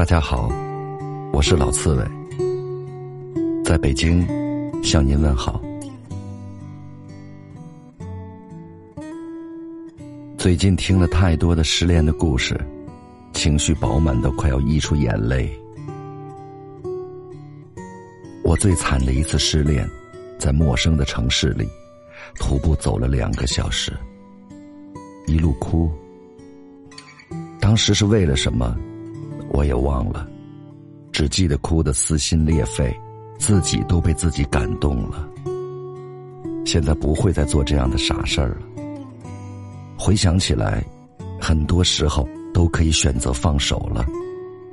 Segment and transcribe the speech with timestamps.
[0.00, 0.50] 大家好，
[1.30, 2.04] 我是老刺猬，
[3.62, 4.26] 在北京
[4.82, 5.60] 向您问好。
[10.38, 12.58] 最近听了太多的失恋的故事，
[13.34, 15.54] 情绪饱满的快要溢出眼泪。
[18.42, 19.86] 我最惨的一次失恋，
[20.38, 21.68] 在陌生的城市里，
[22.36, 23.92] 徒步走了两个小时，
[25.26, 25.90] 一路哭。
[27.60, 28.74] 当时是为了什么？
[29.52, 30.26] 我也忘了，
[31.10, 32.96] 只记得哭得撕心裂肺，
[33.36, 35.28] 自己都被自己感动了。
[36.64, 38.84] 现在不会再做这样的傻事儿了。
[39.98, 40.84] 回想起来，
[41.40, 44.06] 很多时候都可以选择放手了，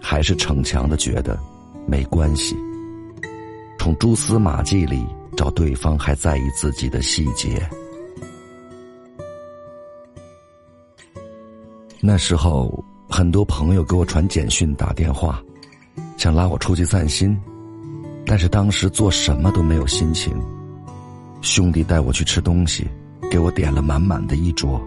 [0.00, 1.38] 还是逞强的觉得
[1.84, 2.56] 没关系。
[3.76, 5.04] 从蛛丝马迹里
[5.36, 7.68] 找对方还在意自己的细节。
[12.00, 12.82] 那时候。
[13.10, 15.42] 很多朋友给我传简讯、打电话，
[16.16, 17.36] 想拉我出去散心，
[18.24, 20.32] 但是当时做什么都没有心情。
[21.40, 22.86] 兄弟带我去吃东西，
[23.28, 24.80] 给我点了满满的一桌。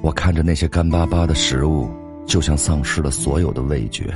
[0.00, 1.88] 我看着那些干巴巴的食物，
[2.24, 4.12] 就像丧失了所有的味觉。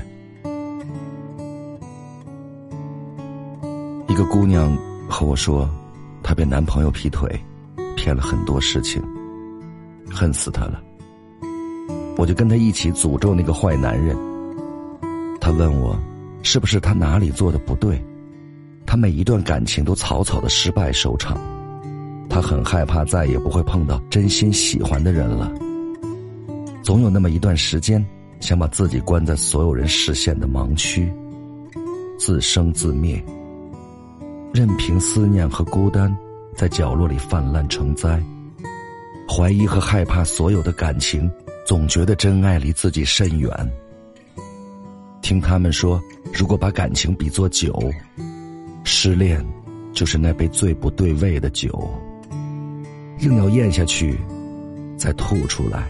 [4.08, 4.74] 一个姑娘
[5.08, 5.68] 和我说，
[6.22, 7.28] 她被男朋友劈腿，
[7.94, 9.02] 骗了很多事情，
[10.10, 10.82] 恨死她了。
[12.16, 14.16] 我就跟他一起诅咒那个坏男人。
[15.40, 15.96] 他问我，
[16.42, 18.02] 是不是他哪里做的不对？
[18.84, 21.38] 他每一段感情都草草的失败收场，
[22.28, 25.52] 他很害怕再也不会碰到真心喜欢的人了。
[26.82, 28.04] 总有那么一段时间，
[28.40, 31.12] 想把自己关在所有人视线的盲区，
[32.18, 33.22] 自生自灭，
[34.52, 36.16] 任凭思念和孤单
[36.54, 38.22] 在角落里泛滥成灾，
[39.28, 41.30] 怀疑和害怕所有的感情。
[41.66, 43.50] 总觉得真爱离自己甚远。
[45.20, 46.00] 听他们说，
[46.32, 47.76] 如果把感情比作酒，
[48.84, 49.44] 失恋
[49.92, 51.90] 就是那杯最不对味的酒，
[53.18, 54.16] 硬要咽下去，
[54.96, 55.88] 再吐出来。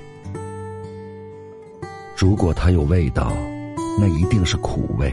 [2.17, 3.37] 如果它有味道，
[4.00, 5.12] 那一定是苦味。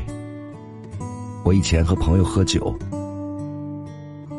[1.44, 2.74] 我以前和朋友喝酒，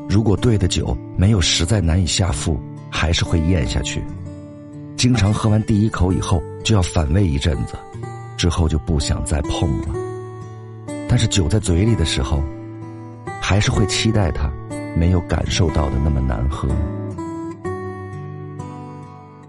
[0.09, 4.03] 如果对的酒没有实在难以下腹，还是会咽下去。
[5.05, 7.77] 经常喝完第一口以后就要反胃一阵子，
[8.39, 9.89] 之后就不想再碰了。
[11.07, 12.43] 但是酒在嘴里的时候，
[13.39, 14.51] 还是会期待它
[14.97, 16.67] 没有感受到的那么难喝。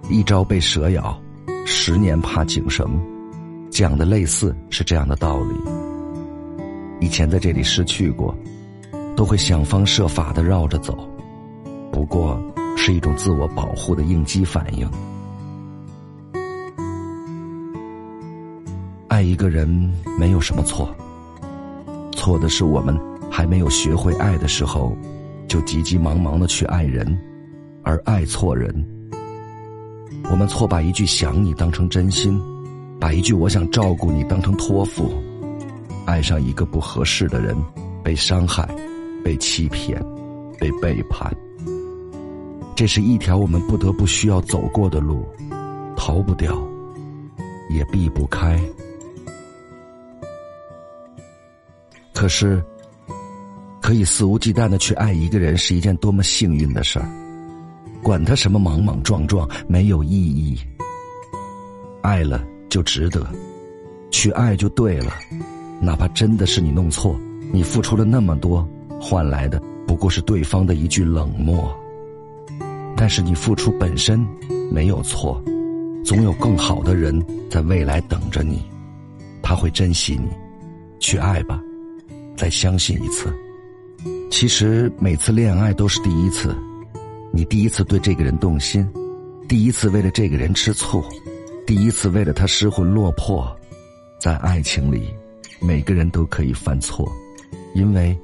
[0.10, 1.18] 一朝被蛇咬，
[1.66, 3.00] 十年怕井绳，
[3.72, 5.56] 讲的类似是这样的道理。
[7.00, 8.36] 以前在这里失去过，
[9.16, 11.10] 都会想方设法的绕着走，
[11.94, 12.38] 不过
[12.76, 14.86] 是一种自我保护的应激反应。
[19.16, 19.66] 爱一个人
[20.20, 20.94] 没有什么错，
[22.12, 23.00] 错的是我们
[23.32, 24.94] 还没有学会爱的时候，
[25.48, 27.18] 就急急忙忙的去爱人，
[27.82, 28.76] 而爱错人。
[30.30, 32.38] 我们错把一句想你当成真心，
[33.00, 35.10] 把一句我想照顾你当成托付，
[36.06, 37.56] 爱上一个不合适的人，
[38.04, 38.68] 被伤害，
[39.24, 39.98] 被欺骗，
[40.60, 41.34] 被背叛。
[42.76, 45.26] 这是一条我们不得不需要走过的路，
[45.96, 46.54] 逃不掉，
[47.70, 48.60] 也避不开。
[52.26, 52.60] 可是，
[53.80, 57.08] 可以肆无忌惮的去爱一个人是一件多么幸运的事儿，
[58.02, 60.58] 管他什么莽莽撞撞，没有意义。
[62.02, 63.24] 爱了就值得，
[64.10, 65.14] 去爱就对了，
[65.80, 67.16] 哪怕真的是你弄错，
[67.54, 68.68] 你付出了那么多，
[69.00, 71.72] 换来的不过是对方的一句冷漠。
[72.98, 74.26] 但是你付出本身
[74.72, 75.40] 没有错，
[76.04, 78.64] 总有更好的人在未来等着你，
[79.44, 80.28] 他会珍惜你，
[81.00, 81.62] 去爱吧。
[82.36, 83.34] 再相信一次，
[84.30, 86.56] 其实每次恋爱都是第一次。
[87.32, 88.88] 你第一次对这个人动心，
[89.48, 91.04] 第一次为了这个人吃醋，
[91.66, 93.46] 第一次为了他失魂落魄。
[94.20, 95.14] 在爱情里，
[95.60, 97.12] 每个人都可以犯错，
[97.74, 98.18] 因为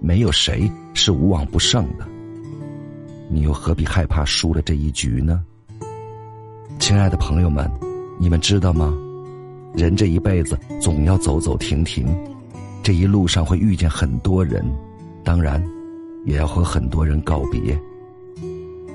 [0.00, 2.06] 没有谁是无往不胜的。
[3.28, 5.42] 你又何必害怕输了这一局呢？
[6.78, 7.70] 亲爱的朋友们，
[8.18, 8.92] 你们知道吗？
[9.74, 12.06] 人这一辈子总要走走停停。
[12.84, 14.62] 这一路上会遇见很多人，
[15.24, 15.64] 当然，
[16.26, 17.80] 也要和很多人告别。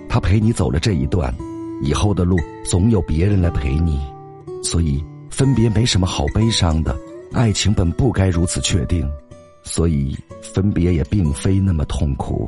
[0.07, 1.33] 他陪你走了这一段，
[1.81, 3.99] 以后的路总有别人来陪你，
[4.61, 6.95] 所以分别没什么好悲伤的。
[7.33, 9.09] 爱情本不该如此确定，
[9.63, 10.15] 所以
[10.53, 12.47] 分别也并非那么痛苦。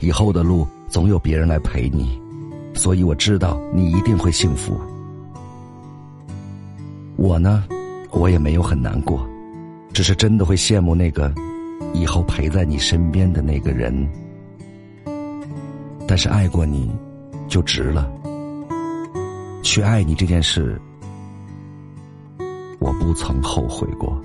[0.00, 2.20] 以后的路总有别人来陪你，
[2.74, 4.76] 所以我知道你一定会幸福。
[7.14, 7.64] 我呢，
[8.12, 9.28] 我也没有很难过，
[9.92, 11.32] 只是真的会羡慕那个
[11.92, 14.08] 以后陪在你身边的那个人。
[16.06, 16.90] 但是爱过你，
[17.48, 18.10] 就值了。
[19.62, 20.80] 去爱你这件事，
[22.78, 24.20] 我不曾后悔过。